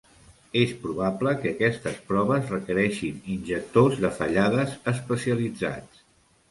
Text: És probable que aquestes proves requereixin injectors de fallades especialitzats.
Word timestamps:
És 0.61 0.71
probable 0.85 1.33
que 1.43 1.51
aquestes 1.51 2.01
proves 2.13 2.49
requereixin 2.55 3.21
injectors 3.37 4.03
de 4.07 4.13
fallades 4.19 4.77
especialitzats. 4.95 6.07